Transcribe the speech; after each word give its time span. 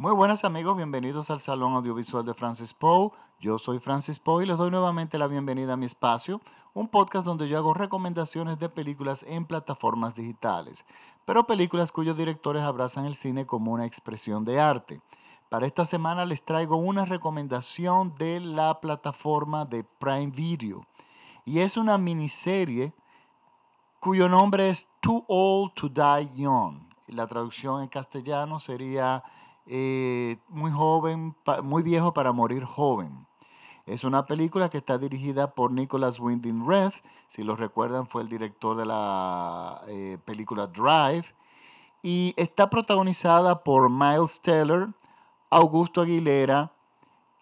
Muy 0.00 0.14
buenas 0.14 0.46
amigos, 0.46 0.78
bienvenidos 0.78 1.30
al 1.30 1.40
Salón 1.40 1.74
Audiovisual 1.74 2.24
de 2.24 2.32
Francis 2.32 2.72
Poe. 2.72 3.10
Yo 3.38 3.58
soy 3.58 3.80
Francis 3.80 4.18
Poe 4.18 4.42
y 4.42 4.46
les 4.46 4.56
doy 4.56 4.70
nuevamente 4.70 5.18
la 5.18 5.26
bienvenida 5.26 5.74
a 5.74 5.76
mi 5.76 5.84
espacio, 5.84 6.40
un 6.72 6.88
podcast 6.88 7.26
donde 7.26 7.50
yo 7.50 7.58
hago 7.58 7.74
recomendaciones 7.74 8.58
de 8.58 8.70
películas 8.70 9.26
en 9.28 9.44
plataformas 9.44 10.14
digitales, 10.14 10.86
pero 11.26 11.46
películas 11.46 11.92
cuyos 11.92 12.16
directores 12.16 12.62
abrazan 12.62 13.04
el 13.04 13.14
cine 13.14 13.44
como 13.44 13.72
una 13.72 13.84
expresión 13.84 14.46
de 14.46 14.58
arte. 14.58 15.02
Para 15.50 15.66
esta 15.66 15.84
semana 15.84 16.24
les 16.24 16.46
traigo 16.46 16.76
una 16.76 17.04
recomendación 17.04 18.14
de 18.14 18.40
la 18.40 18.80
plataforma 18.80 19.66
de 19.66 19.84
Prime 19.84 20.28
Video 20.28 20.86
y 21.44 21.58
es 21.58 21.76
una 21.76 21.98
miniserie 21.98 22.94
cuyo 24.00 24.30
nombre 24.30 24.70
es 24.70 24.88
Too 25.02 25.26
Old 25.28 25.74
to 25.74 25.90
Die 25.90 26.30
Young. 26.36 26.88
La 27.08 27.26
traducción 27.26 27.82
en 27.82 27.88
castellano 27.88 28.60
sería 28.60 29.22
eh, 29.72 30.36
muy 30.48 30.72
joven, 30.72 31.36
muy 31.62 31.84
viejo 31.84 32.12
para 32.12 32.32
morir 32.32 32.64
joven. 32.64 33.26
Es 33.86 34.02
una 34.02 34.26
película 34.26 34.68
que 34.68 34.78
está 34.78 34.98
dirigida 34.98 35.54
por 35.54 35.70
Nicholas 35.70 36.18
Winding 36.18 36.66
Refn. 36.66 37.08
Si 37.28 37.44
lo 37.44 37.54
recuerdan, 37.54 38.08
fue 38.08 38.22
el 38.22 38.28
director 38.28 38.76
de 38.76 38.84
la 38.84 39.80
eh, 39.86 40.18
película 40.24 40.66
Drive. 40.66 41.26
Y 42.02 42.34
está 42.36 42.68
protagonizada 42.68 43.62
por 43.62 43.88
Miles 43.88 44.40
Teller, 44.40 44.88
Augusto 45.50 46.00
Aguilera, 46.00 46.72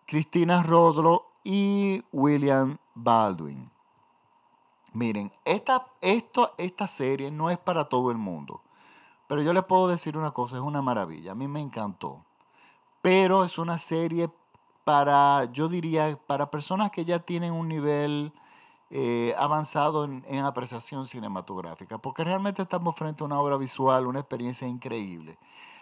Cristina 0.07 0.63
Rodro 0.63 1.31
y 1.45 2.05
William 2.13 2.77
Baldwin. 2.95 3.71
Miren, 4.93 5.33
esta, 5.47 5.87
esto, 6.03 6.53
esta 6.59 6.89
serie 6.89 7.31
no 7.31 7.49
es 7.49 7.59
para 7.59 7.85
todo 7.85 8.11
el 8.11 8.19
mundo. 8.19 8.61
Pero 9.29 9.43
yo 9.43 9.53
les 9.53 9.63
puedo 9.65 9.87
decir 9.89 10.17
una 10.17 10.33
cosa, 10.33 10.57
es 10.57 10.63
una 10.63 10.83
maravilla. 10.83 11.33
A 11.33 11.35
mí 11.37 11.47
me 11.47 11.61
encantó. 11.61 12.25
Pero 13.03 13.45
es 13.45 13.59
una 13.59 13.79
serie 13.79 14.31
para, 14.85 15.45
yo 15.53 15.69
diría, 15.69 16.19
para 16.27 16.51
personas 16.51 16.91
que 16.91 17.05
ya 17.05 17.21
tienen 17.21 17.53
un 17.53 17.69
nivel 17.69 18.33
eh, 18.91 19.35
avanzado 19.39 20.05
en, 20.05 20.25
en, 20.27 20.45
apreciación 20.45 21.07
cinematográfica. 21.07 21.99
Porque 21.99 22.25
realmente 22.25 22.63
estamos 22.63 22.97
frente 22.97 23.23
a 23.23 23.27
una 23.27 23.39
obra 23.39 23.59
visual, 23.59 24.07
una 24.07 24.21
experiencia 24.21 24.67
increíble. 24.67 25.39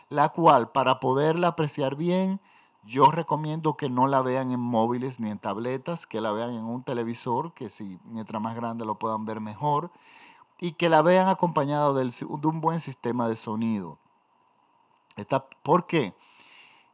La 0.09 0.31
cual, 0.31 0.73
para 0.73 0.99
poderla 0.99 1.49
apreciar 1.49 1.95
bien, 1.95 2.41
yo 2.83 3.07
recomiendo 3.13 3.77
que 3.77 3.89
no 3.89 4.09
la 4.09 4.23
vean 4.23 4.51
en 4.51 4.61
móviles 4.61 5.21
ni 5.21 5.31
en 5.31 5.39
tabletas, 5.39 6.07
que 6.07 6.21
la 6.21 6.33
vean 6.33 6.51
en 6.51 6.65
un 6.65 6.83
televisor, 6.83 7.53
que 7.55 7.71
si 7.71 7.99
mientras 8.05 8.43
más 8.43 8.57
grande 8.57 8.85
lo 8.85 8.97
puedan 8.97 9.25
ver 9.25 9.41
mejor 9.41 9.91
y 10.59 10.73
que 10.73 10.89
la 10.89 11.03
vean 11.03 11.29
acompañado 11.29 11.95
de 11.95 12.11
un 12.29 12.61
buen 12.61 12.81
sistema 12.81 13.29
de 13.29 13.37
sonido. 13.37 13.99
¿Por 15.63 15.87
qué? 15.87 16.15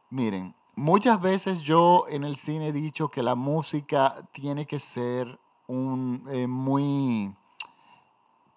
Miren, 0.09 0.55
muchas 0.75 1.19
veces 1.19 1.61
yo 1.61 2.05
en 2.09 2.23
el 2.23 2.35
cine 2.35 2.67
he 2.67 2.71
dicho 2.71 3.09
que 3.09 3.23
la 3.23 3.35
música 3.35 4.27
tiene 4.31 4.65
que 4.65 4.79
ser 4.79 5.39
un, 5.67 6.23
eh, 6.29 6.47
muy 6.47 7.33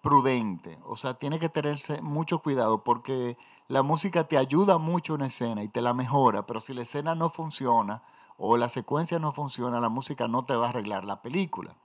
prudente, 0.01 0.77
o 0.85 0.95
sea, 0.95 1.15
tiene 1.15 1.39
que 1.39 1.49
tenerse 1.49 2.01
mucho 2.01 2.39
cuidado 2.39 2.83
porque 2.83 3.37
la 3.67 3.83
música 3.83 4.25
te 4.25 4.37
ayuda 4.37 4.77
mucho 4.77 5.15
en 5.15 5.23
escena 5.23 5.63
y 5.63 5.67
te 5.67 5.81
la 5.81 5.93
mejora, 5.93 6.45
pero 6.45 6.59
si 6.61 6.73
la 6.73 6.83
escena 6.83 7.15
no 7.15 7.29
funciona 7.29 8.01
o 8.37 8.55
la 8.55 8.69
secuencia 8.69 9.19
no 9.19 9.33
funciona, 9.33 9.81
la 9.81 9.89
música 9.89 10.27
no 10.27 10.45
te 10.45 10.55
va 10.55 10.67
a 10.67 10.69
arreglar 10.69 11.03
la 11.03 11.21
película. 11.21 11.75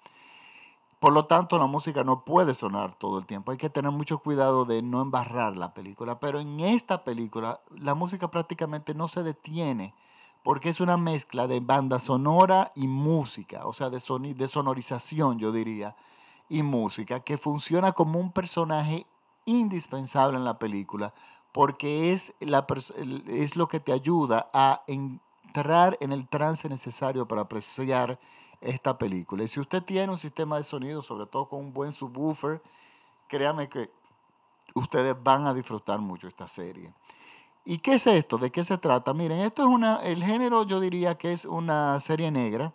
Por 1.03 1.13
lo 1.13 1.25
tanto, 1.25 1.59
la 1.59 1.67
música 1.67 2.05
no 2.05 2.25
puede 2.25 2.55
sonar 2.55 2.95
todo 2.95 3.19
el 3.19 3.27
tiempo. 3.27 3.51
Hay 3.51 3.59
que 3.59 3.69
tener 3.69 3.91
mucho 3.91 4.19
cuidado 4.19 4.65
de 4.65 4.83
no 4.83 5.03
embarrar 5.03 5.57
la 5.57 5.75
película. 5.75 6.21
Pero 6.21 6.39
en 6.39 6.61
esta 6.61 7.03
película, 7.03 7.61
la 7.77 7.97
música 7.97 8.31
prácticamente 8.31 8.95
no 8.95 9.09
se 9.09 9.25
detiene 9.25 9.97
porque 10.45 10.69
es 10.69 10.81
una 10.81 10.97
mezcla 10.97 11.49
de 11.49 11.59
banda 11.59 11.99
sonora 11.99 12.71
y 12.77 12.87
música, 12.87 13.67
o 13.67 13.73
sea, 13.73 13.91
de, 13.91 13.99
de 13.99 14.47
sonorización, 14.47 15.41
yo 15.41 15.51
diría, 15.51 15.97
y 16.49 16.63
música, 16.63 17.19
que 17.19 17.37
funciona 17.37 17.91
como 17.91 18.21
un 18.21 18.31
personaje 18.31 19.05
indispensable 19.45 20.39
en 20.39 20.45
la 20.45 20.61
película 20.61 21.13
porque 21.51 22.13
es, 22.13 22.33
la, 22.39 22.65
es 23.27 23.57
lo 23.57 23.67
que 23.67 23.81
te 23.81 23.93
ayuda 23.93 24.51
a 24.55 24.85
entrar 24.87 25.99
en 26.01 26.13
el 26.13 26.29
trance 26.29 26.69
necesario 26.69 27.27
para 27.27 27.43
apreciar 27.43 28.21
esta 28.63 28.97
película. 28.97 29.45
Y 29.45 29.49
si 29.49 29.61
usted 29.61 29.83
tiene 29.83 30.13
un 30.13 30.19
sistema 30.19 30.57
de 30.57 30.65
sonido, 30.65 31.03
sobre 31.03 31.27
todo 31.27 31.49
con 31.49 31.61
un 31.61 31.73
buen 31.73 31.93
subwoofer, 31.93 32.63
créame 33.29 33.69
que 33.69 33.91
ustedes 34.75 35.17
van 35.23 35.47
a 35.47 35.55
disfrutar 35.55 36.01
mucho 36.01 36.29
esta 36.29 36.49
serie. 36.49 36.95
¿Y 37.65 37.79
qué 37.79 37.95
es 37.95 38.07
esto? 38.07 38.39
¿De 38.39 38.51
qué 38.51 38.65
se 38.65 38.79
trata? 38.79 39.15
Miren, 39.15 39.41
esto 39.41 39.63
es 39.63 39.69
una, 39.69 39.97
el 40.03 40.25
género 40.25 40.65
yo 40.65 40.81
diría 40.81 41.17
que 41.17 41.33
es 41.33 41.45
una 41.45 41.99
serie 42.01 42.31
negra. 42.31 42.73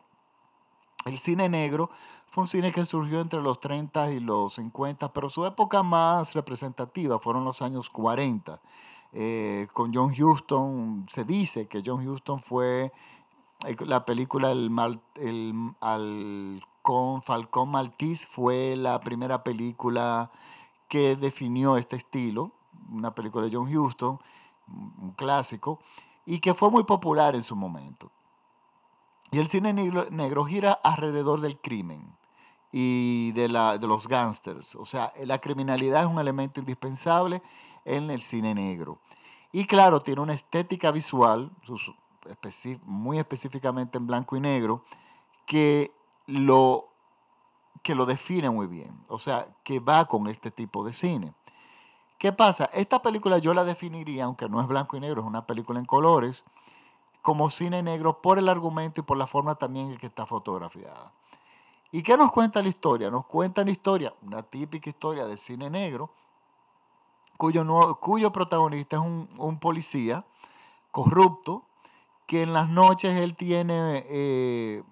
El 1.06 1.20
cine 1.20 1.50
negro 1.50 1.90
fue 2.30 2.44
un 2.44 2.48
cine 2.48 2.72
que 2.72 2.86
surgió 2.86 3.22
entre 3.22 3.42
los 3.42 3.60
30 3.60 4.12
y 4.12 4.20
los 4.20 4.56
50, 4.56 5.12
pero 5.14 5.30
su 5.30 5.46
época 5.46 5.84
más 5.84 6.34
representativa 6.34 7.20
fueron 7.20 7.46
los 7.46 7.62
años 7.62 7.90
40. 7.90 8.60
Eh, 9.14 9.68
con 9.74 9.94
John 9.94 10.14
Huston, 10.18 11.06
se 11.10 11.24
dice 11.24 11.68
que 11.68 11.82
John 11.86 12.08
Huston 12.08 12.40
fue 12.40 12.92
la 13.86 14.06
película 14.06 14.52
El, 14.52 14.70
Mal, 14.70 15.02
el 15.16 16.64
Falcón 17.22 17.70
Maltese 17.70 18.26
fue 18.26 18.76
la 18.76 19.00
primera 19.02 19.44
película 19.44 20.32
que 20.88 21.16
definió 21.16 21.78
este 21.78 21.96
estilo, 21.96 22.52
una 22.92 23.14
película 23.14 23.46
de 23.46 23.56
John 23.56 23.76
Huston, 23.76 24.20
un 24.68 25.12
clásico, 25.12 25.80
y 26.26 26.40
que 26.40 26.54
fue 26.54 26.70
muy 26.70 26.84
popular 26.84 27.36
en 27.36 27.44
su 27.44 27.56
momento. 27.56 28.12
Y 29.32 29.40
el 29.40 29.48
cine 29.48 29.74
negro, 29.74 30.46
gira 30.46 30.72
alrededor 30.72 31.42
del 31.42 31.58
crimen 31.60 32.16
y 32.72 33.34
de, 33.34 33.50
la, 33.50 33.78
de 33.78 33.88
los 33.88 34.08
gángsters. 34.08 34.76
O 34.76 34.86
sea, 34.86 35.12
la 35.26 35.40
criminalidad 35.40 36.02
es 36.02 36.08
un 36.08 36.20
elemento 36.20 36.62
indispensable 36.62 37.42
en 37.84 38.10
el 38.10 38.22
cine 38.22 38.56
negro. 38.56 39.00
Y 39.52 39.66
claro, 39.66 40.02
tiene 40.02 40.22
una 40.22 40.34
estética 40.34 40.92
visual, 40.92 41.52
muy 42.84 43.20
específicamente 43.20 43.98
en 43.98 44.08
blanco 44.08 44.36
y 44.36 44.40
negro, 44.40 44.84
que 45.46 45.92
lo, 46.26 46.90
que 47.84 47.96
lo 47.96 48.06
define 48.06 48.50
muy 48.50 48.68
bien, 48.68 49.00
o 49.08 49.18
sea, 49.18 49.48
que 49.64 49.80
va 49.80 50.06
con 50.06 50.28
este 50.28 50.52
tipo 50.52 50.84
de 50.86 50.94
cine. 50.94 51.34
¿Qué 52.18 52.34
pasa? 52.34 52.70
Esta 52.74 53.02
película 53.02 53.38
yo 53.38 53.54
la 53.54 53.64
definiría, 53.64 54.26
aunque 54.26 54.50
no 54.50 54.60
es 54.60 54.68
blanco 54.68 54.98
y 54.98 55.00
negro, 55.00 55.22
es 55.22 55.28
una 55.28 55.46
película 55.46 55.80
en 55.80 55.86
colores, 55.86 56.46
como 57.22 57.50
cine 57.50 57.84
negro 57.84 58.22
por 58.22 58.40
el 58.40 58.50
argumento 58.50 59.02
y 59.02 59.04
por 59.04 59.18
la 59.18 59.28
forma 59.28 59.56
también 59.56 59.92
en 59.92 59.98
que 59.98 60.08
está 60.08 60.26
fotografiada. 60.26 61.14
¿Y 61.92 62.04
qué 62.04 62.18
nos 62.18 62.32
cuenta 62.32 62.62
la 62.62 62.70
historia? 62.70 63.10
Nos 63.10 63.26
cuenta 63.26 63.64
la 63.64 63.72
historia, 63.72 64.14
una 64.22 64.44
típica 64.44 64.90
historia 64.90 65.26
de 65.26 65.38
cine 65.38 65.70
negro, 65.70 66.10
cuyo, 67.38 67.98
cuyo 68.00 68.32
protagonista 68.32 68.98
es 68.98 69.02
un, 69.02 69.30
un 69.38 69.60
policía 69.60 70.26
corrupto 70.92 71.64
que 72.28 72.44
en 72.44 72.54
las 72.54 72.70
noches 72.70 73.14
él 73.14 73.36
tiene, 73.36 74.06
eh, 74.10 74.84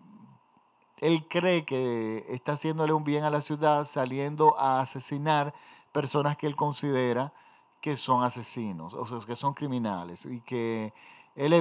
él 1.02 1.28
cree 1.28 1.66
que 1.66 2.26
está 2.30 2.54
haciéndole 2.54 2.94
un 2.94 3.04
bien 3.04 3.26
a 3.26 3.30
la 3.30 3.42
ciudad 3.42 3.86
saliendo 3.86 4.58
a 4.58 4.80
asesinar 4.80 5.54
personas 5.92 6.38
que 6.38 6.48
él 6.48 6.56
considera 6.56 7.34
que 7.82 7.98
son 7.98 8.24
asesinos, 8.24 8.94
o 8.94 9.06
sea, 9.06 9.20
que 9.28 9.36
son 9.36 9.54
criminales 9.54 10.26
y 10.26 10.42
que 10.42 10.94
él, 11.36 11.54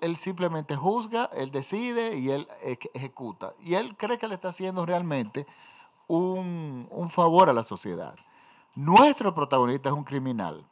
él, 0.00 0.16
simplemente 0.16 0.76
juzga, 0.76 1.28
él 1.34 1.50
decide 1.50 2.16
y 2.16 2.30
él 2.30 2.46
ejecuta. 2.94 3.52
Y 3.60 3.74
él 3.74 3.96
cree 3.96 4.16
que 4.16 4.28
le 4.28 4.34
está 4.34 4.48
haciendo 4.48 4.86
realmente 4.86 5.46
un, 6.06 6.86
un 6.90 7.10
favor 7.10 7.50
a 7.50 7.52
la 7.52 7.64
sociedad. 7.64 8.14
Nuestro 8.76 9.34
protagonista 9.34 9.88
es 9.88 9.94
un 9.94 10.04
criminal, 10.04 10.64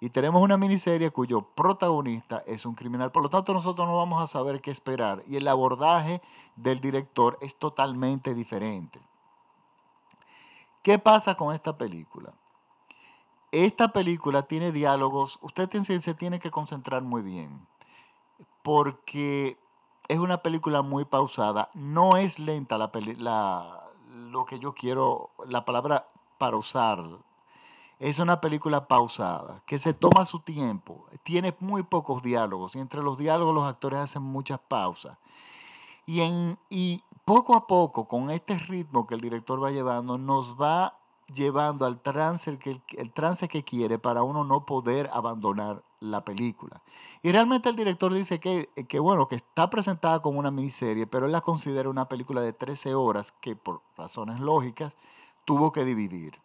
y 0.00 0.10
tenemos 0.10 0.42
una 0.42 0.58
miniserie 0.58 1.10
cuyo 1.10 1.42
protagonista 1.42 2.42
es 2.46 2.66
un 2.66 2.74
criminal. 2.74 3.12
Por 3.12 3.22
lo 3.22 3.30
tanto, 3.30 3.54
nosotros 3.54 3.86
no 3.86 3.96
vamos 3.96 4.22
a 4.22 4.26
saber 4.26 4.60
qué 4.60 4.70
esperar. 4.70 5.22
Y 5.26 5.36
el 5.36 5.48
abordaje 5.48 6.20
del 6.54 6.80
director 6.80 7.38
es 7.40 7.56
totalmente 7.56 8.34
diferente. 8.34 9.00
¿Qué 10.82 10.98
pasa 10.98 11.34
con 11.34 11.54
esta 11.54 11.78
película? 11.78 12.34
Esta 13.52 13.88
película 13.88 14.42
tiene 14.42 14.70
diálogos, 14.70 15.38
usted 15.40 15.70
se 15.80 16.14
tiene 16.14 16.40
que 16.40 16.50
concentrar 16.50 17.02
muy 17.02 17.22
bien, 17.22 17.66
porque 18.62 19.56
es 20.08 20.18
una 20.18 20.42
película 20.42 20.82
muy 20.82 21.04
pausada, 21.04 21.70
no 21.72 22.16
es 22.16 22.38
lenta 22.38 22.76
la, 22.76 22.90
la 23.16 23.84
lo 24.08 24.44
que 24.44 24.58
yo 24.58 24.74
quiero, 24.74 25.30
la 25.46 25.64
palabra 25.64 26.06
para 26.38 26.56
usar, 26.56 27.02
es 27.98 28.18
una 28.18 28.40
película 28.40 28.88
pausada, 28.88 29.62
que 29.66 29.78
se 29.78 29.94
toma 29.94 30.26
su 30.26 30.40
tiempo, 30.40 31.06
tiene 31.22 31.56
muy 31.60 31.82
pocos 31.82 32.22
diálogos 32.22 32.76
y 32.76 32.78
entre 32.78 33.02
los 33.02 33.16
diálogos 33.16 33.54
los 33.54 33.64
actores 33.64 34.00
hacen 34.00 34.22
muchas 34.22 34.60
pausas. 34.60 35.18
Y, 36.06 37.02
poco 37.24 37.56
a 37.56 37.66
poco, 37.66 38.06
con 38.06 38.30
este 38.30 38.56
ritmo 38.58 39.06
que 39.06 39.14
el 39.14 39.20
director 39.20 39.62
va 39.62 39.72
llevando, 39.72 40.16
nos 40.18 40.54
va 40.60 40.98
llevando 41.34 41.84
al 41.84 42.00
trance 42.00 42.56
que, 42.58 42.80
el 42.96 43.12
trance 43.12 43.48
que 43.48 43.64
quiere 43.64 43.98
para 43.98 44.22
uno 44.22 44.44
no 44.44 44.64
poder 44.64 45.10
abandonar 45.12 45.82
la 45.98 46.24
película. 46.24 46.82
Y 47.22 47.32
realmente 47.32 47.68
el 47.68 47.74
director 47.74 48.14
dice 48.14 48.38
que, 48.38 48.68
que, 48.88 49.00
bueno, 49.00 49.26
que 49.26 49.34
está 49.34 49.68
presentada 49.70 50.22
como 50.22 50.38
una 50.38 50.52
miniserie, 50.52 51.08
pero 51.08 51.26
él 51.26 51.32
la 51.32 51.40
considera 51.40 51.88
una 51.88 52.08
película 52.08 52.42
de 52.42 52.52
13 52.52 52.94
horas 52.94 53.32
que 53.32 53.56
por 53.56 53.82
razones 53.96 54.38
lógicas 54.38 54.96
tuvo 55.44 55.72
que 55.72 55.84
dividir. 55.84 56.38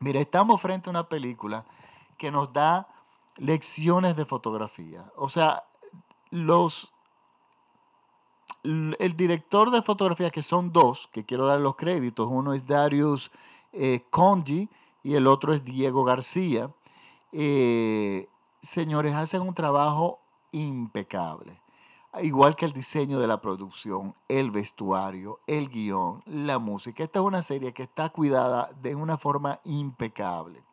Mira, 0.00 0.20
estamos 0.20 0.60
frente 0.60 0.88
a 0.88 0.92
una 0.92 1.08
película 1.08 1.66
que 2.16 2.30
nos 2.30 2.52
da 2.52 2.88
lecciones 3.36 4.16
de 4.16 4.24
fotografía. 4.24 5.12
O 5.16 5.28
sea, 5.28 5.64
los 6.30 6.92
el 8.62 9.16
director 9.16 9.70
de 9.70 9.82
fotografía, 9.82 10.30
que 10.30 10.42
son 10.42 10.72
dos, 10.72 11.08
que 11.12 11.24
quiero 11.24 11.46
dar 11.46 11.60
los 11.60 11.76
créditos, 11.76 12.28
uno 12.30 12.52
es 12.52 12.66
Darius 12.66 13.30
eh, 13.72 14.04
y 15.02 15.14
el 15.14 15.26
otro 15.26 15.54
es 15.54 15.64
Diego 15.64 16.04
García, 16.04 16.70
eh, 17.32 18.28
señores, 18.60 19.14
hacen 19.14 19.42
un 19.42 19.54
trabajo 19.54 20.20
impecable. 20.52 21.60
Igual 22.18 22.56
que 22.56 22.64
el 22.64 22.72
diseño 22.72 23.20
de 23.20 23.28
la 23.28 23.40
producción, 23.40 24.16
el 24.26 24.50
vestuario, 24.50 25.38
el 25.46 25.68
guion, 25.68 26.22
la 26.26 26.58
música. 26.58 27.04
Esta 27.04 27.20
es 27.20 27.24
una 27.24 27.42
serie 27.42 27.72
que 27.72 27.84
está 27.84 28.08
cuidada 28.08 28.70
de 28.82 28.96
una 28.96 29.16
forma 29.16 29.60
impecable. 29.62 30.64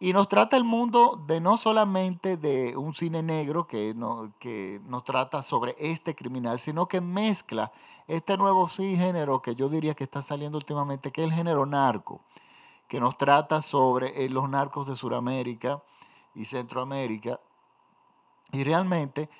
Y 0.00 0.12
nos 0.12 0.28
trata 0.28 0.56
el 0.56 0.64
mundo 0.64 1.22
de 1.26 1.40
no 1.40 1.56
solamente 1.56 2.36
de 2.36 2.76
un 2.76 2.94
cine 2.94 3.22
negro 3.22 3.66
que, 3.66 3.94
no, 3.94 4.32
que 4.40 4.80
nos 4.84 5.04
trata 5.04 5.40
sobre 5.42 5.74
este 5.78 6.14
criminal, 6.14 6.58
sino 6.58 6.86
que 6.86 7.00
mezcla 7.00 7.72
este 8.08 8.36
nuevo 8.36 8.68
sí 8.68 8.96
género 8.96 9.40
que 9.40 9.54
yo 9.54 9.68
diría 9.68 9.94
que 9.94 10.04
está 10.04 10.20
saliendo 10.20 10.58
últimamente, 10.58 11.12
que 11.12 11.22
es 11.22 11.28
el 11.28 11.34
género 11.34 11.64
narco, 11.64 12.20
que 12.88 13.00
nos 13.00 13.16
trata 13.16 13.62
sobre 13.62 14.24
eh, 14.24 14.28
los 14.28 14.50
narcos 14.50 14.86
de 14.86 14.96
Sudamérica 14.96 15.82
y 16.34 16.44
Centroamérica. 16.44 17.40
Y 18.52 18.64
realmente 18.64 19.30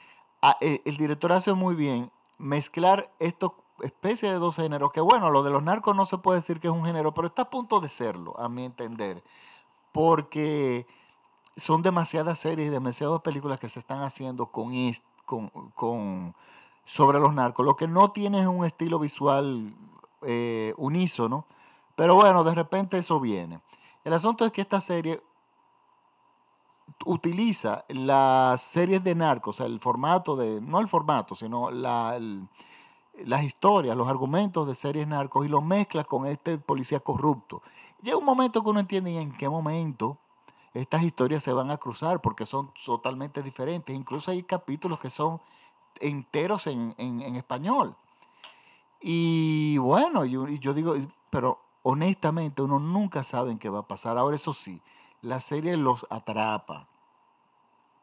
el 0.60 0.96
director 0.96 1.32
hace 1.32 1.52
muy 1.54 1.74
bien 1.74 2.10
mezclar 2.38 3.10
estos 3.18 3.52
especie 3.82 4.30
de 4.30 4.38
dos 4.38 4.56
géneros, 4.56 4.90
que 4.90 5.02
bueno, 5.02 5.28
lo 5.28 5.42
de 5.42 5.50
los 5.50 5.62
narcos 5.62 5.94
no 5.94 6.06
se 6.06 6.16
puede 6.16 6.38
decir 6.38 6.60
que 6.60 6.68
es 6.68 6.72
un 6.72 6.86
género, 6.86 7.12
pero 7.12 7.26
está 7.26 7.42
a 7.42 7.50
punto 7.50 7.78
de 7.78 7.90
serlo, 7.90 8.34
a 8.38 8.48
mi 8.48 8.64
entender 8.64 9.22
porque 9.96 10.86
son 11.56 11.80
demasiadas 11.80 12.38
series 12.38 12.68
y 12.68 12.70
demasiadas 12.70 13.22
películas 13.22 13.58
que 13.58 13.70
se 13.70 13.78
están 13.78 14.02
haciendo 14.02 14.52
con, 14.52 14.70
con, 15.74 16.34
sobre 16.84 17.18
los 17.18 17.32
narcos. 17.32 17.64
Lo 17.64 17.78
que 17.78 17.88
no 17.88 18.12
tiene 18.12 18.42
es 18.42 18.46
un 18.46 18.66
estilo 18.66 18.98
visual 18.98 19.74
eh, 20.20 20.74
unísono, 20.76 21.46
pero 21.94 22.14
bueno, 22.14 22.44
de 22.44 22.54
repente 22.54 22.98
eso 22.98 23.20
viene. 23.20 23.62
El 24.04 24.12
asunto 24.12 24.44
es 24.44 24.52
que 24.52 24.60
esta 24.60 24.82
serie 24.82 25.22
utiliza 27.04 27.84
las 27.88 28.60
series 28.60 29.02
de 29.02 29.14
narcos, 29.14 29.60
el 29.60 29.80
formato 29.80 30.36
de, 30.36 30.60
no 30.60 30.80
el 30.80 30.88
formato, 30.88 31.34
sino 31.34 31.70
la, 31.70 32.18
las 33.24 33.44
historias, 33.44 33.96
los 33.96 34.08
argumentos 34.08 34.66
de 34.66 34.74
series 34.74 35.06
narcos 35.06 35.46
y 35.46 35.48
los 35.48 35.64
mezcla 35.64 36.04
con 36.04 36.26
este 36.26 36.58
policía 36.58 37.00
corrupto. 37.00 37.62
Llega 38.02 38.16
un 38.16 38.24
momento 38.24 38.62
que 38.62 38.70
uno 38.70 38.80
entiende 38.80 39.18
en 39.20 39.32
qué 39.32 39.48
momento 39.48 40.18
estas 40.74 41.02
historias 41.02 41.42
se 41.42 41.52
van 41.52 41.70
a 41.70 41.78
cruzar 41.78 42.20
porque 42.20 42.44
son 42.44 42.70
totalmente 42.84 43.42
diferentes. 43.42 43.94
Incluso 43.94 44.30
hay 44.30 44.42
capítulos 44.42 45.00
que 45.00 45.10
son 45.10 45.40
enteros 46.00 46.66
en, 46.66 46.94
español. 47.36 47.96
Y 49.00 49.78
bueno, 49.78 50.24
yo, 50.24 50.48
yo 50.48 50.74
digo, 50.74 50.94
pero 51.30 51.60
honestamente 51.82 52.62
uno 52.62 52.78
nunca 52.78 53.24
sabe 53.24 53.52
en 53.52 53.58
qué 53.58 53.70
va 53.70 53.80
a 53.80 53.88
pasar. 53.88 54.18
Ahora 54.18 54.36
eso 54.36 54.52
sí, 54.52 54.82
la 55.26 55.40
serie 55.40 55.76
los 55.76 56.06
atrapa 56.10 56.88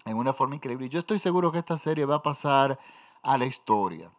en 0.05 0.17
una 0.17 0.33
forma 0.33 0.55
increíble. 0.55 0.89
Yo 0.89 0.99
estoy 0.99 1.19
seguro 1.19 1.51
que 1.51 1.59
esta 1.59 1.77
serie 1.77 2.05
va 2.05 2.15
a 2.15 2.23
pasar 2.23 2.77
a 3.21 3.37
la 3.37 3.45
historia. 3.45 4.11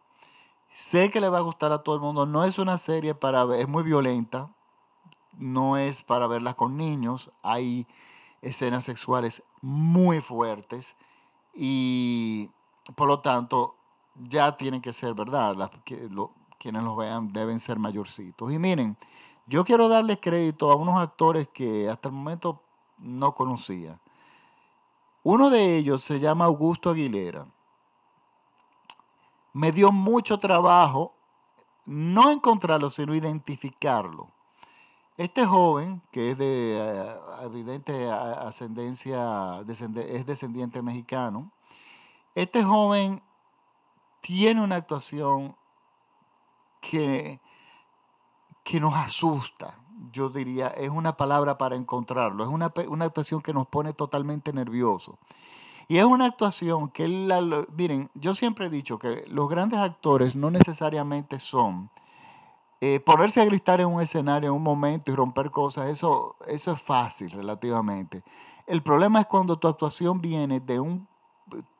Sé 0.69 1.11
que 1.11 1.21
le 1.21 1.29
va 1.29 1.37
a 1.37 1.41
gustar 1.41 1.71
a 1.71 1.83
todo 1.83 1.95
el 1.95 2.01
mundo. 2.01 2.25
No 2.25 2.43
es 2.43 2.59
una 2.59 2.77
serie 2.77 3.15
para 3.15 3.45
ver, 3.45 3.59
es 3.59 3.67
muy 3.67 3.83
violenta 3.83 4.49
no 5.37 5.77
es 5.77 6.03
para 6.03 6.27
verla 6.27 6.53
con 6.53 6.77
niños, 6.77 7.31
hay 7.43 7.87
escenas 8.41 8.83
sexuales 8.83 9.43
muy 9.61 10.21
fuertes 10.21 10.95
y 11.53 12.49
por 12.95 13.07
lo 13.07 13.19
tanto 13.19 13.75
ya 14.15 14.55
tienen 14.55 14.81
que 14.81 14.93
ser, 14.93 15.13
¿verdad? 15.13 15.55
Las, 15.55 15.71
que, 15.83 16.09
quienes 16.57 16.83
los 16.83 16.95
vean 16.95 17.33
deben 17.33 17.59
ser 17.59 17.79
mayorcitos. 17.79 18.51
Y 18.53 18.59
miren, 18.59 18.97
yo 19.47 19.65
quiero 19.65 19.89
darle 19.89 20.19
crédito 20.19 20.71
a 20.71 20.75
unos 20.75 20.99
actores 21.01 21.47
que 21.53 21.89
hasta 21.89 22.09
el 22.09 22.15
momento 22.15 22.61
no 22.97 23.33
conocía. 23.33 23.99
Uno 25.23 25.49
de 25.49 25.77
ellos 25.77 26.03
se 26.03 26.19
llama 26.19 26.45
Augusto 26.45 26.89
Aguilera. 26.89 27.47
Me 29.53 29.71
dio 29.71 29.91
mucho 29.91 30.37
trabajo 30.37 31.13
no 31.85 32.31
encontrarlo, 32.31 32.89
sino 32.89 33.15
identificarlo. 33.15 34.29
Este 35.17 35.45
joven, 35.45 36.01
que 36.11 36.31
es 36.31 36.37
de 36.37 36.77
eh, 36.77 37.15
evidente 37.43 38.11
ascendencia, 38.11 39.61
es 39.67 40.25
descendiente 40.25 40.81
mexicano, 40.81 41.51
este 42.33 42.63
joven 42.63 43.23
tiene 44.19 44.61
una 44.61 44.75
actuación 44.75 45.55
que, 46.81 47.39
que 48.63 48.79
nos 48.79 48.93
asusta, 48.93 49.77
yo 50.11 50.29
diría, 50.29 50.67
es 50.67 50.89
una 50.89 51.17
palabra 51.17 51.57
para 51.57 51.75
encontrarlo, 51.75 52.43
es 52.43 52.49
una, 52.49 52.73
una 52.87 53.05
actuación 53.05 53.41
que 53.41 53.53
nos 53.53 53.67
pone 53.67 53.93
totalmente 53.93 54.53
nerviosos. 54.53 55.15
Y 55.87 55.97
es 55.97 56.05
una 56.05 56.25
actuación 56.25 56.89
que, 56.89 57.07
miren, 57.75 58.09
yo 58.15 58.33
siempre 58.33 58.65
he 58.65 58.69
dicho 58.69 58.97
que 58.97 59.23
los 59.27 59.47
grandes 59.47 59.79
actores 59.79 60.35
no 60.35 60.49
necesariamente 60.49 61.39
son 61.39 61.91
eh, 62.81 62.99
ponerse 62.99 63.41
a 63.41 63.45
gritar 63.45 63.79
en 63.79 63.87
un 63.87 64.01
escenario 64.01 64.49
en 64.49 64.55
un 64.55 64.63
momento 64.63 65.11
y 65.11 65.15
romper 65.15 65.51
cosas, 65.51 65.87
eso, 65.89 66.35
eso 66.47 66.73
es 66.73 66.81
fácil 66.81 67.31
relativamente. 67.31 68.23
El 68.65 68.81
problema 68.81 69.21
es 69.21 69.27
cuando 69.27 69.57
tu 69.57 69.67
actuación 69.67 70.21
viene 70.21 70.59
de 70.59 70.79
un... 70.79 71.07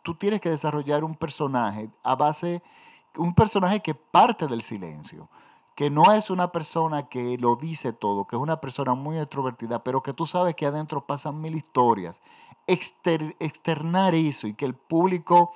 Tú 0.03 0.13
tienes 0.15 0.39
que 0.39 0.49
desarrollar 0.49 1.03
un 1.03 1.15
personaje 1.15 1.89
a 2.03 2.15
base, 2.15 2.61
un 3.17 3.33
personaje 3.33 3.79
que 3.79 3.95
parte 3.95 4.45
del 4.45 4.61
silencio, 4.61 5.29
que 5.75 5.89
no 5.89 6.13
es 6.13 6.29
una 6.29 6.51
persona 6.51 7.09
que 7.09 7.37
lo 7.37 7.57
dice 7.57 7.91
todo, 7.93 8.25
que 8.25 8.37
es 8.37 8.41
una 8.41 8.61
persona 8.61 8.93
muy 8.93 9.17
extrovertida, 9.17 9.83
pero 9.83 10.01
que 10.01 10.13
tú 10.13 10.25
sabes 10.25 10.55
que 10.55 10.65
adentro 10.65 11.05
pasan 11.05 11.41
mil 11.41 11.55
historias. 11.55 12.21
externar 12.65 14.15
eso 14.15 14.47
y 14.47 14.53
que 14.53 14.65
el 14.65 14.73
público 14.73 15.51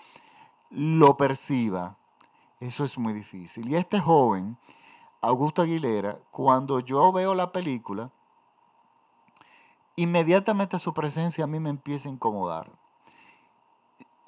lo 0.69 1.17
perciba, 1.17 1.97
eso 2.59 2.83
es 2.83 2.97
muy 2.97 3.13
difícil. 3.13 3.69
Y 3.69 3.75
este 3.75 3.99
joven 3.99 4.57
Augusto 5.21 5.61
Aguilera, 5.61 6.17
cuando 6.31 6.79
yo 6.79 7.11
veo 7.11 7.33
la 7.35 7.51
película, 7.51 8.11
inmediatamente 9.95 10.79
su 10.79 10.93
presencia 10.93 11.43
a 11.43 11.47
mí 11.47 11.59
me 11.59 11.69
empieza 11.69 12.07
a 12.07 12.11
incomodar. 12.11 12.78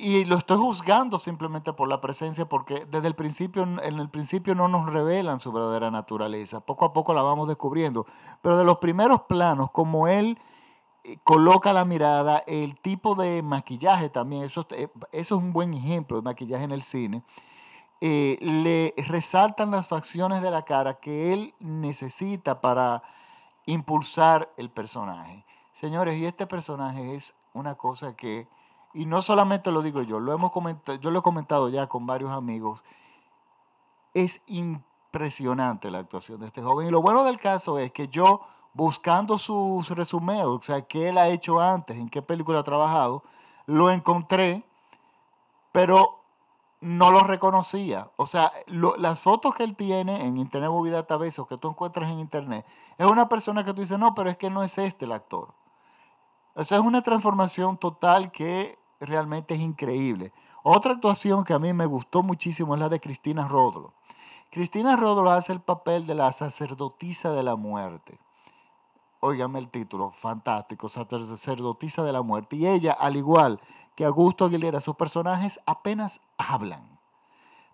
Y 0.03 0.25
lo 0.25 0.35
estoy 0.37 0.57
juzgando 0.57 1.19
simplemente 1.19 1.73
por 1.73 1.87
la 1.87 2.01
presencia, 2.01 2.49
porque 2.49 2.85
desde 2.89 3.07
el 3.07 3.13
principio, 3.13 3.63
en 3.63 3.99
el 3.99 4.09
principio 4.09 4.55
no 4.55 4.67
nos 4.67 4.91
revelan 4.91 5.39
su 5.39 5.51
verdadera 5.51 5.91
naturaleza. 5.91 6.59
Poco 6.61 6.85
a 6.85 6.93
poco 6.93 7.13
la 7.13 7.21
vamos 7.21 7.47
descubriendo. 7.47 8.07
Pero 8.41 8.57
de 8.57 8.63
los 8.63 8.79
primeros 8.79 9.21
planos, 9.29 9.69
como 9.71 10.07
él 10.07 10.39
eh, 11.03 11.17
coloca 11.23 11.71
la 11.71 11.85
mirada, 11.85 12.43
el 12.47 12.79
tipo 12.79 13.13
de 13.13 13.43
maquillaje 13.43 14.09
también, 14.09 14.41
eso, 14.43 14.65
eh, 14.71 14.87
eso 15.11 15.35
es 15.35 15.43
un 15.43 15.53
buen 15.53 15.73
ejemplo 15.75 16.17
de 16.17 16.23
maquillaje 16.23 16.63
en 16.63 16.71
el 16.71 16.81
cine 16.81 17.23
eh, 18.03 18.39
le 18.41 18.95
resaltan 19.05 19.69
las 19.69 19.87
facciones 19.87 20.41
de 20.41 20.49
la 20.49 20.63
cara 20.63 20.95
que 20.99 21.33
él 21.33 21.53
necesita 21.59 22.59
para 22.59 23.03
impulsar 23.67 24.51
el 24.57 24.71
personaje. 24.71 25.45
Señores, 25.71 26.17
y 26.17 26.25
este 26.25 26.47
personaje 26.47 27.13
es 27.13 27.35
una 27.53 27.75
cosa 27.75 28.15
que, 28.15 28.47
y 28.93 29.05
no 29.05 29.21
solamente 29.21 29.71
lo 29.71 29.81
digo 29.81 30.01
yo, 30.01 30.19
lo 30.19 30.33
hemos 30.33 30.51
comentado, 30.51 30.97
yo 30.99 31.11
lo 31.11 31.19
he 31.19 31.21
comentado 31.21 31.69
ya 31.69 31.87
con 31.87 32.05
varios 32.05 32.31
amigos, 32.31 32.83
es 34.13 34.41
impresionante 34.47 35.91
la 35.91 35.99
actuación 35.99 36.39
de 36.39 36.47
este 36.47 36.61
joven. 36.61 36.87
Y 36.87 36.91
lo 36.91 37.01
bueno 37.01 37.23
del 37.23 37.39
caso 37.39 37.77
es 37.77 37.91
que 37.91 38.07
yo, 38.07 38.41
buscando 38.73 39.37
sus 39.37 39.89
resúmenes, 39.89 40.45
o 40.45 40.61
sea, 40.61 40.81
qué 40.81 41.09
él 41.09 41.17
ha 41.17 41.29
hecho 41.29 41.59
antes, 41.59 41.97
en 41.97 42.09
qué 42.09 42.21
película 42.21 42.59
ha 42.59 42.63
trabajado, 42.63 43.23
lo 43.65 43.89
encontré, 43.89 44.65
pero 45.71 46.21
no 46.81 47.11
lo 47.11 47.19
reconocía. 47.19 48.11
O 48.17 48.25
sea, 48.25 48.51
las 48.67 49.21
fotos 49.21 49.55
que 49.55 49.63
él 49.63 49.75
tiene 49.75 50.25
en 50.25 50.37
Internet 50.37 50.71
Movie 50.71 50.91
Database 50.91 51.39
o 51.39 51.47
que 51.47 51.57
tú 51.57 51.69
encuentras 51.69 52.09
en 52.09 52.19
Internet, 52.19 52.65
es 52.97 53.05
una 53.05 53.29
persona 53.29 53.63
que 53.63 53.73
tú 53.73 53.81
dices, 53.81 53.99
no, 53.99 54.13
pero 54.15 54.29
es 54.29 54.37
que 54.37 54.49
no 54.49 54.63
es 54.63 54.77
este 54.77 55.05
el 55.05 55.11
actor. 55.11 55.53
O 56.55 56.63
sea, 56.63 56.79
es 56.79 56.83
una 56.83 57.01
transformación 57.01 57.77
total 57.77 58.31
que 58.31 58.77
realmente 59.05 59.55
es 59.55 59.59
increíble. 59.59 60.31
Otra 60.63 60.93
actuación 60.93 61.43
que 61.43 61.53
a 61.53 61.59
mí 61.59 61.73
me 61.73 61.85
gustó 61.85 62.21
muchísimo 62.21 62.75
es 62.75 62.79
la 62.79 62.89
de 62.89 62.99
Cristina 62.99 63.47
Rodlo. 63.47 63.93
Cristina 64.51 64.95
Rodlo 64.95 65.31
hace 65.31 65.53
el 65.53 65.61
papel 65.61 66.05
de 66.05 66.13
la 66.13 66.31
sacerdotisa 66.33 67.31
de 67.31 67.43
la 67.43 67.55
muerte. 67.55 68.19
óigame 69.21 69.59
el 69.59 69.69
título, 69.69 70.09
fantástico, 70.09 70.89
sacerdotisa 70.89 72.03
de 72.03 72.11
la 72.11 72.21
muerte. 72.21 72.55
Y 72.55 72.67
ella, 72.67 72.91
al 72.91 73.15
igual 73.15 73.59
que 73.95 74.05
Augusto 74.05 74.45
Aguilera, 74.45 74.81
sus 74.81 74.95
personajes 74.95 75.59
apenas 75.65 76.21
hablan, 76.37 76.99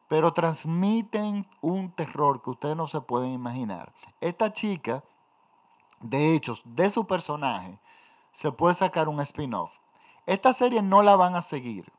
pero 0.08 0.34
transmiten 0.34 1.48
un 1.62 1.92
terror 1.92 2.42
que 2.42 2.52
ustedes 2.52 2.76
no 2.76 2.88
se 2.88 3.02
pueden 3.02 3.32
imaginar. 3.32 3.94
Esta 4.22 4.54
chica, 4.54 5.04
de 6.02 6.36
hecho, 6.36 6.56
de 6.64 6.90
su 6.90 7.06
personaje, 7.08 7.80
se 8.32 8.52
puede 8.52 8.76
sacar 8.76 9.10
un 9.10 9.20
spin-off. 9.22 9.78
Esta 10.28 10.54
serie 10.54 10.84
no 10.84 11.02
la 11.02 11.16
van 11.16 11.36
a 11.36 11.42
seguir. 11.42 11.92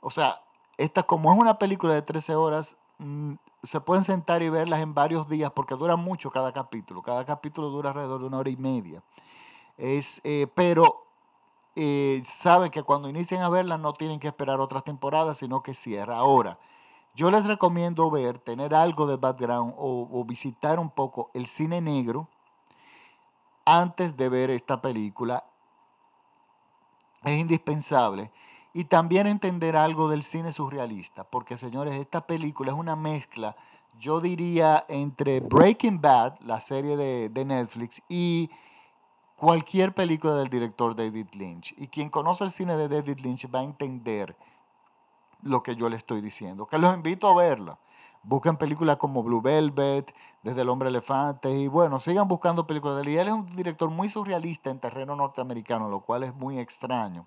O 0.00 0.10
sea, 0.10 0.42
esta 0.76 1.02
como 1.02 1.32
es 1.32 1.38
una 1.38 1.58
película 1.58 1.94
de 1.94 2.02
13 2.02 2.36
horas, 2.36 2.76
mm, 2.98 3.34
se 3.62 3.80
pueden 3.80 4.04
sentar 4.04 4.42
y 4.42 4.50
verlas 4.50 4.80
en 4.80 4.94
varios 4.94 5.28
días 5.28 5.50
porque 5.52 5.74
dura 5.74 5.96
mucho 5.96 6.30
cada 6.30 6.52
capítulo. 6.52 7.02
Cada 7.02 7.24
capítulo 7.24 7.70
dura 7.70 7.90
alrededor 7.90 8.20
de 8.20 8.26
una 8.26 8.38
hora 8.38 8.50
y 8.50 8.56
media. 8.56 9.02
Es, 9.78 10.20
eh, 10.24 10.46
pero 10.54 11.06
eh, 11.76 12.22
saben 12.24 12.70
que 12.70 12.82
cuando 12.82 13.08
inicien 13.08 13.40
a 13.40 13.48
verla 13.48 13.78
no 13.78 13.94
tienen 13.94 14.20
que 14.20 14.28
esperar 14.28 14.60
otras 14.60 14.84
temporadas, 14.84 15.38
sino 15.38 15.62
que 15.62 15.72
cierra. 15.74 16.18
Ahora, 16.18 16.58
yo 17.14 17.30
les 17.30 17.46
recomiendo 17.46 18.10
ver, 18.10 18.38
tener 18.38 18.74
algo 18.74 19.06
de 19.06 19.16
background 19.16 19.74
o, 19.78 20.08
o 20.12 20.24
visitar 20.24 20.78
un 20.78 20.90
poco 20.90 21.30
el 21.34 21.46
cine 21.46 21.80
negro 21.80 22.28
antes 23.64 24.16
de 24.16 24.28
ver 24.28 24.50
esta 24.50 24.82
película. 24.82 25.44
Es 27.24 27.38
indispensable 27.38 28.30
y 28.74 28.84
también 28.84 29.26
entender 29.26 29.76
algo 29.76 30.08
del 30.08 30.22
cine 30.22 30.52
surrealista, 30.52 31.24
porque 31.24 31.56
señores, 31.56 31.96
esta 31.96 32.26
película 32.26 32.72
es 32.72 32.78
una 32.78 32.96
mezcla, 32.96 33.56
yo 33.98 34.20
diría, 34.20 34.84
entre 34.88 35.40
Breaking 35.40 36.00
Bad, 36.00 36.40
la 36.40 36.60
serie 36.60 36.96
de, 36.96 37.44
Netflix, 37.44 38.02
y 38.08 38.50
cualquier 39.36 39.94
película 39.94 40.34
del 40.36 40.48
director 40.48 40.96
David 40.96 41.28
Lynch. 41.32 41.74
Y 41.76 41.88
quien 41.88 42.08
conoce 42.08 42.44
el 42.44 42.50
cine 42.50 42.76
de 42.76 42.88
David 42.88 43.18
Lynch 43.20 43.54
va 43.54 43.60
a 43.60 43.64
entender 43.64 44.36
lo 45.42 45.62
que 45.62 45.76
yo 45.76 45.90
le 45.90 45.96
estoy 45.96 46.22
diciendo, 46.22 46.66
que 46.66 46.78
los 46.78 46.94
invito 46.94 47.28
a 47.28 47.34
verlo. 47.34 47.78
Busquen 48.24 48.56
películas 48.56 48.98
como 48.98 49.22
Blue 49.22 49.42
Velvet, 49.42 50.14
Desde 50.42 50.62
el 50.62 50.68
Hombre 50.68 50.88
Elefante, 50.88 51.50
y 51.50 51.66
bueno, 51.66 51.98
sigan 51.98 52.28
buscando 52.28 52.66
películas 52.66 52.96
de 52.96 53.02
él. 53.02 53.08
Y 53.08 53.16
él 53.18 53.28
es 53.28 53.34
un 53.34 53.46
director 53.46 53.90
muy 53.90 54.08
surrealista 54.08 54.70
en 54.70 54.78
terreno 54.78 55.16
norteamericano, 55.16 55.88
lo 55.88 56.00
cual 56.00 56.22
es 56.22 56.34
muy 56.34 56.58
extraño. 56.58 57.26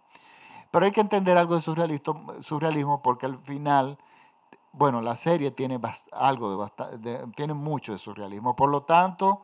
Pero 0.71 0.85
hay 0.85 0.91
que 0.91 1.01
entender 1.01 1.37
algo 1.37 1.55
de 1.55 1.61
surrealismo, 1.61 3.01
porque 3.01 3.25
al 3.25 3.39
final, 3.39 3.97
bueno, 4.71 5.01
la 5.01 5.15
serie 5.15 5.51
tiene 5.51 5.79
algo 6.11 6.69
de, 6.99 7.27
tiene 7.35 7.53
mucho 7.53 7.91
de 7.91 7.97
surrealismo. 7.97 8.55
Por 8.55 8.69
lo 8.69 8.83
tanto, 8.83 9.41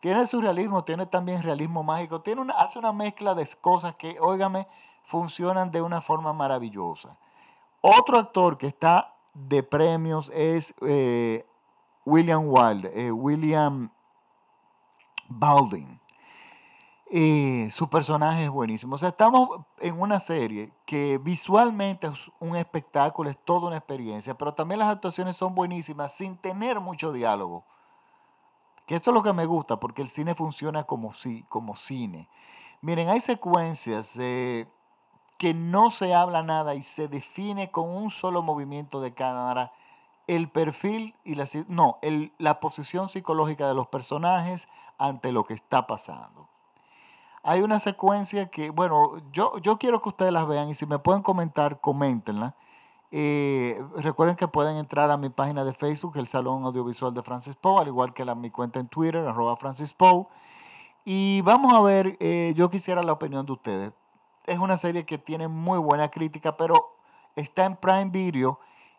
tiene 0.00 0.26
surrealismo, 0.26 0.84
tiene 0.84 1.06
también 1.06 1.42
realismo 1.42 1.82
mágico, 1.82 2.20
tiene 2.20 2.40
una, 2.42 2.54
hace 2.54 2.78
una 2.78 2.92
mezcla 2.92 3.34
de 3.34 3.48
cosas 3.60 3.94
que, 3.94 4.16
óigame, 4.20 4.66
funcionan 5.04 5.70
de 5.70 5.80
una 5.80 6.00
forma 6.00 6.32
maravillosa. 6.32 7.16
Otro 7.80 8.18
actor 8.18 8.58
que 8.58 8.66
está 8.66 9.13
de 9.34 9.62
premios 9.62 10.30
es 10.34 10.74
eh, 10.80 11.44
William 12.06 12.44
Wilde, 12.46 12.90
eh, 12.94 13.12
William 13.12 13.90
Baldwin 15.28 16.00
su 17.70 17.88
personaje 17.88 18.44
es 18.44 18.50
buenísimo. 18.50 18.96
O 18.96 18.98
sea, 18.98 19.10
estamos 19.10 19.48
en 19.78 20.00
una 20.00 20.18
serie 20.18 20.72
que 20.84 21.18
visualmente 21.18 22.08
es 22.08 22.30
un 22.40 22.56
espectáculo, 22.56 23.30
es 23.30 23.38
toda 23.44 23.68
una 23.68 23.76
experiencia, 23.76 24.36
pero 24.36 24.54
también 24.54 24.80
las 24.80 24.88
actuaciones 24.88 25.36
son 25.36 25.54
buenísimas 25.54 26.12
sin 26.12 26.36
tener 26.36 26.80
mucho 26.80 27.12
diálogo. 27.12 27.64
Que 28.86 28.96
esto 28.96 29.10
es 29.10 29.14
lo 29.14 29.22
que 29.22 29.32
me 29.32 29.46
gusta, 29.46 29.78
porque 29.78 30.02
el 30.02 30.08
cine 30.08 30.34
funciona 30.34 30.84
como, 30.84 31.12
como 31.48 31.74
cine. 31.76 32.28
Miren, 32.80 33.08
hay 33.08 33.20
secuencias 33.20 34.16
eh, 34.18 34.66
que 35.44 35.52
no 35.52 35.90
se 35.90 36.14
habla 36.14 36.42
nada 36.42 36.74
y 36.74 36.80
se 36.80 37.06
define 37.06 37.70
con 37.70 37.90
un 37.90 38.10
solo 38.10 38.40
movimiento 38.40 39.02
de 39.02 39.12
cámara 39.12 39.72
el 40.26 40.48
perfil 40.48 41.14
y 41.22 41.34
la, 41.34 41.44
no, 41.68 41.98
la 42.38 42.60
posición 42.60 43.10
psicológica 43.10 43.68
de 43.68 43.74
los 43.74 43.86
personajes 43.88 44.68
ante 44.96 45.32
lo 45.32 45.44
que 45.44 45.52
está 45.52 45.86
pasando 45.86 46.48
hay 47.42 47.60
una 47.60 47.78
secuencia 47.78 48.46
que, 48.46 48.70
bueno, 48.70 49.20
yo, 49.32 49.58
yo 49.58 49.76
quiero 49.76 50.00
que 50.00 50.08
ustedes 50.08 50.32
las 50.32 50.46
vean 50.46 50.70
y 50.70 50.74
si 50.74 50.86
me 50.86 50.98
pueden 50.98 51.22
comentar, 51.22 51.78
coméntenla. 51.78 52.54
Eh, 53.10 53.78
recuerden 53.98 54.36
que 54.36 54.48
pueden 54.48 54.78
entrar 54.78 55.10
a 55.10 55.18
mi 55.18 55.28
página 55.28 55.62
de 55.62 55.74
Facebook, 55.74 56.16
el 56.16 56.26
Salón 56.26 56.64
Audiovisual 56.64 57.12
de 57.12 57.22
Francis 57.22 57.54
Poe, 57.54 57.82
al 57.82 57.88
igual 57.88 58.14
que 58.14 58.24
la, 58.24 58.34
mi 58.34 58.48
cuenta 58.48 58.80
en 58.80 58.88
Twitter, 58.88 59.26
arroba 59.26 59.56
Francis 59.56 59.92
Poe. 59.92 60.26
Y 61.04 61.42
vamos 61.42 61.74
a 61.74 61.82
ver, 61.82 62.16
eh, 62.18 62.54
yo 62.56 62.70
quisiera 62.70 63.02
la 63.02 63.12
opinión 63.12 63.44
de 63.44 63.52
ustedes. 63.52 63.92
Es 64.46 64.58
una 64.58 64.76
serie 64.76 65.06
que 65.06 65.18
tiene 65.18 65.48
muy 65.48 65.78
buena 65.78 66.10
crítica, 66.10 66.56
pero 66.56 66.96
está 67.36 67.64
en 67.64 67.76
Prime 67.76 68.10
Video 68.10 68.58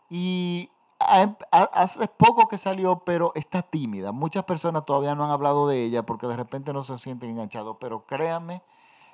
y 0.09 0.69
hace 0.99 2.07
poco 2.07 2.47
que 2.47 2.57
salió, 2.57 2.99
pero 2.99 3.31
está 3.35 3.61
tímida. 3.61 4.11
Muchas 4.11 4.43
personas 4.45 4.85
todavía 4.85 5.15
no 5.15 5.25
han 5.25 5.31
hablado 5.31 5.67
de 5.67 5.83
ella 5.83 6.05
porque 6.05 6.27
de 6.27 6.35
repente 6.35 6.73
no 6.73 6.83
se 6.83 6.97
sienten 6.97 7.31
enganchados, 7.31 7.77
pero 7.79 8.05
créanme, 8.05 8.61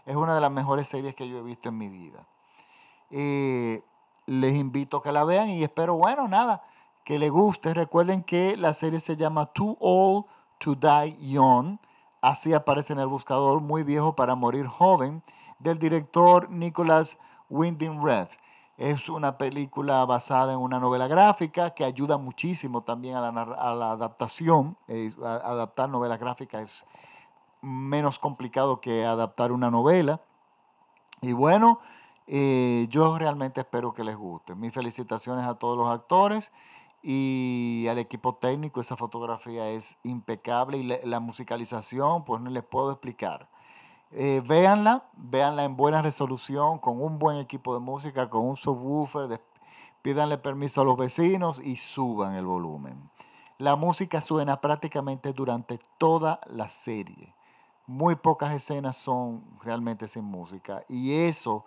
es 0.06 0.16
una 0.16 0.36
de 0.36 0.42
las 0.42 0.52
mejores 0.52 0.88
series 0.88 1.16
que 1.16 1.28
yo 1.28 1.40
he 1.40 1.42
visto 1.42 1.70
en 1.70 1.78
mi 1.78 1.90
vida. 1.90 2.26
Eh, 3.10 3.84
les 4.26 4.56
invito 4.56 4.98
a 4.98 5.04
que 5.04 5.12
la 5.12 5.24
vean 5.26 5.50
y 5.50 5.64
espero, 5.64 5.96
bueno, 5.96 6.28
nada, 6.28 6.64
que 7.04 7.20
les 7.20 7.32
guste. 7.32 7.74
Recuerden 7.74 8.24
que 8.24 8.56
la 8.58 8.74
serie 8.74 9.00
se 9.00 9.18
llama 9.18 9.48
Too 9.48 9.78
Old 9.80 10.26
to 10.60 10.76
Die 10.76 11.18
Young. 11.20 11.78
Así 12.22 12.54
aparece 12.54 12.94
en 12.94 13.00
el 13.00 13.08
buscador, 13.08 13.62
muy 13.62 13.84
viejo 13.84 14.16
para 14.16 14.36
morir 14.36 14.68
joven, 14.68 15.24
del 15.62 15.78
director 15.78 16.50
Nicholas 16.50 17.18
Winding 17.50 18.04
Red. 18.04 18.28
Es 18.78 19.10
una 19.10 19.38
película 19.38 20.04
basada 20.06 20.54
en 20.54 20.60
una 20.60 20.80
novela 20.80 21.08
gráfica 21.08 21.72
que 21.72 21.86
ayuda 21.86 22.18
muchísimo 22.18 22.82
también 22.82 23.16
a 23.16 23.32
la, 23.32 23.92
adaptación. 23.92 24.76
adaptar 25.22 25.90
novela 25.90 26.18
gráfica 26.18 26.62
es 26.62 26.86
menos 27.62 28.18
complicado 28.18 28.82
que 28.82 29.06
adaptar 29.06 29.52
una 29.52 29.70
novela. 29.70 30.22
Y 31.22 31.34
bueno, 31.34 31.80
eh, 32.26 32.88
yo 32.90 33.20
realmente 33.20 33.62
espero 33.62 33.94
que 33.94 34.04
les 34.04 34.16
guste. 34.16 34.56
Mis 34.56 34.74
felicitaciones 34.74 35.46
a 35.46 35.56
todos 35.56 35.78
los 35.78 35.90
actores 35.90 36.52
y 37.04 37.86
al 37.88 38.00
equipo 38.00 38.34
técnico. 38.36 38.82
Esa 38.82 38.98
fotografía 38.98 39.70
es 39.70 39.98
impecable 40.02 40.80
y 40.80 40.84
la 41.06 41.20
musicalización, 41.20 42.26
pues 42.26 42.42
no 42.42 42.50
les 42.50 42.64
puedo 42.64 42.92
explicar. 42.92 43.48
Eh, 44.14 44.42
véanla, 44.46 45.06
véanla 45.16 45.64
en 45.64 45.78
buena 45.78 46.02
resolución, 46.02 46.80
con 46.80 47.02
un 47.02 47.18
buen 47.18 47.38
equipo 47.38 47.74
de 47.74 47.80
música, 47.80 48.30
con 48.30 48.46
un 48.46 48.58
subwoofer, 48.58 49.42
pídanle 50.02 50.38
permiso 50.38 50.82
a 50.82 50.84
los 50.84 50.98
vecinos 50.98 51.62
y 51.64 51.78
suban 51.78 52.36
el 52.36 52.46
volumen. 52.46 53.10
La 53.58 53.78
música 53.78 54.20
suena 54.20 54.60
prácticamente 54.60 55.32
durante 55.32 55.80
toda 55.98 56.42
la 56.48 56.68
serie. 56.68 57.34
Muy 57.88 58.16
pocas 58.16 58.54
escenas 58.54 58.98
son 58.98 59.46
realmente 59.64 60.10
sin 60.10 60.26
música. 60.26 60.84
Y 60.90 61.14
eso 61.14 61.64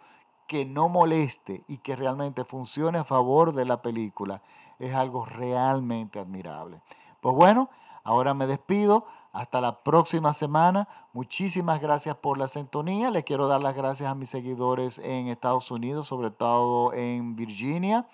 que 0.47 0.67
no 0.67 0.91
moleste 0.91 1.65
y 1.67 1.79
que 1.79 1.97
realmente 1.97 2.45
funcione 2.45 2.99
a 2.99 3.05
favor 3.05 3.55
de 3.55 3.65
la 3.65 3.81
película 3.81 4.43
es 4.79 4.95
algo 4.95 5.25
realmente 5.25 6.19
admirable. 6.19 6.83
Pues 7.21 7.35
bueno, 7.35 7.71
ahora 8.03 8.35
me 8.35 8.47
despido. 8.47 9.07
Hasta 9.35 9.61
la 9.61 9.83
próxima 9.83 10.33
semana. 10.33 10.87
Muchísimas 11.13 11.81
gracias 11.81 12.15
por 12.15 12.39
la 12.39 12.47
sintonía. 12.47 13.11
Le 13.11 13.25
quiero 13.25 13.49
dar 13.49 13.61
las 13.61 13.75
gracias 13.75 14.09
a 14.09 14.15
mis 14.15 14.31
seguidores 14.31 15.01
en 15.01 15.27
Estados 15.27 15.73
Unidos, 15.73 16.07
sobre 16.07 16.31
todo 16.31 16.93
en 16.93 17.35
Virginia. 17.35 18.07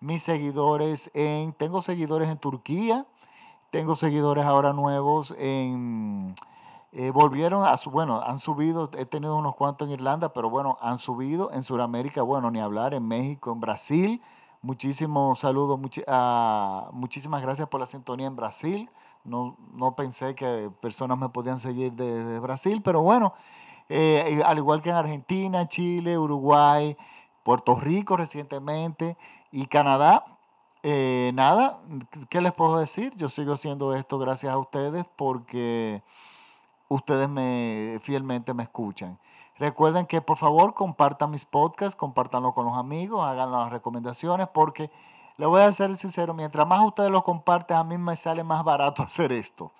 Mis 0.00 0.22
seguidores 0.22 1.10
en... 1.12 1.52
Tengo 1.52 1.82
seguidores 1.82 2.30
en 2.30 2.38
Turquía. 2.38 3.06
Tengo 3.70 3.96
seguidores 3.96 4.46
ahora 4.46 4.72
nuevos 4.72 5.34
en... 5.38 6.34
Eh, 6.92 7.10
volvieron 7.10 7.66
a 7.66 7.76
su, 7.76 7.90
bueno, 7.90 8.22
han 8.22 8.38
subido, 8.38 8.90
he 8.96 9.04
tenido 9.04 9.36
unos 9.36 9.54
cuantos 9.56 9.88
en 9.88 9.94
Irlanda, 9.94 10.32
pero 10.32 10.48
bueno, 10.48 10.78
han 10.80 10.98
subido 10.98 11.50
en 11.52 11.62
Sudamérica, 11.62 12.22
bueno, 12.22 12.50
ni 12.50 12.60
hablar, 12.60 12.92
en 12.92 13.06
México, 13.06 13.52
en 13.52 13.60
Brasil. 13.60 14.22
Muchísimos 14.62 15.38
saludos, 15.40 15.78
ah, 16.06 16.88
muchísimas 16.92 17.42
gracias 17.42 17.68
por 17.68 17.80
la 17.80 17.86
sintonía 17.86 18.26
en 18.26 18.36
Brasil. 18.36 18.90
No, 19.24 19.56
no 19.74 19.94
pensé 19.94 20.34
que 20.34 20.70
personas 20.80 21.18
me 21.18 21.28
podían 21.28 21.58
seguir 21.58 21.92
desde 21.92 22.38
Brasil, 22.40 22.82
pero 22.82 23.02
bueno, 23.02 23.34
eh, 23.88 24.42
al 24.44 24.58
igual 24.58 24.82
que 24.82 24.90
en 24.90 24.96
Argentina, 24.96 25.68
Chile, 25.68 26.18
Uruguay, 26.18 26.96
Puerto 27.42 27.76
Rico 27.76 28.16
recientemente 28.16 29.16
y 29.50 29.66
Canadá, 29.66 30.24
eh, 30.82 31.30
nada, 31.34 31.80
¿qué 32.28 32.40
les 32.40 32.52
puedo 32.52 32.78
decir? 32.78 33.14
Yo 33.14 33.28
sigo 33.28 33.52
haciendo 33.52 33.94
esto 33.94 34.18
gracias 34.18 34.52
a 34.52 34.58
ustedes 34.58 35.04
porque 35.16 36.02
ustedes 36.88 37.28
me 37.28 37.98
fielmente 38.02 38.52
me 38.54 38.64
escuchan. 38.64 39.18
Recuerden 39.58 40.06
que 40.06 40.20
por 40.20 40.38
favor 40.38 40.74
compartan 40.74 41.30
mis 41.30 41.44
podcasts, 41.44 41.94
compartanlo 41.94 42.52
con 42.52 42.66
los 42.66 42.76
amigos, 42.76 43.24
hagan 43.24 43.52
las 43.52 43.70
recomendaciones 43.70 44.48
porque 44.48 44.90
le 45.36 45.46
voy 45.46 45.62
a 45.62 45.72
ser 45.72 45.94
sincero, 45.94 46.34
mientras 46.34 46.66
más 46.66 46.84
ustedes 46.84 47.10
lo 47.10 47.22
comparten, 47.22 47.76
a 47.76 47.84
mí 47.84 47.98
me 47.98 48.16
sale 48.16 48.44
más 48.44 48.64
barato 48.64 49.02
hacer 49.04 49.32
esto. 49.32 49.72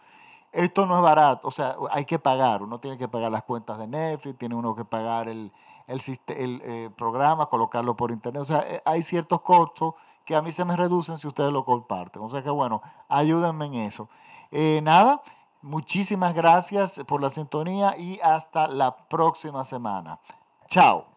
esto 0.52 0.86
no 0.86 0.96
es 0.96 1.02
barato, 1.02 1.48
o 1.48 1.50
sea, 1.50 1.76
hay 1.90 2.04
que 2.04 2.18
pagar, 2.18 2.62
uno 2.62 2.78
tiene 2.80 2.98
que 2.98 3.08
pagar 3.08 3.32
las 3.32 3.44
cuentas 3.44 3.78
de 3.78 3.86
Netflix, 3.86 4.38
tiene 4.38 4.54
uno 4.54 4.74
que 4.74 4.84
pagar 4.84 5.28
el, 5.28 5.52
el, 5.86 6.00
el 6.28 6.62
eh, 6.64 6.90
programa, 6.96 7.46
colocarlo 7.46 7.96
por 7.96 8.10
internet, 8.10 8.42
o 8.42 8.46
sea, 8.46 8.60
eh, 8.60 8.82
hay 8.84 9.02
ciertos 9.02 9.40
costos 9.42 9.94
que 10.24 10.36
a 10.36 10.42
mí 10.42 10.52
se 10.52 10.64
me 10.64 10.76
reducen 10.76 11.18
si 11.18 11.26
ustedes 11.26 11.52
lo 11.52 11.64
comparten, 11.64 12.22
o 12.22 12.28
sea 12.28 12.42
que 12.42 12.50
bueno, 12.50 12.82
ayúdenme 13.08 13.66
en 13.66 13.74
eso. 13.74 14.08
Eh, 14.50 14.80
nada, 14.82 15.22
muchísimas 15.62 16.34
gracias 16.34 17.00
por 17.06 17.22
la 17.22 17.30
sintonía 17.30 17.96
y 17.96 18.20
hasta 18.20 18.68
la 18.68 18.96
próxima 19.08 19.64
semana. 19.64 20.20
Chao. 20.68 21.11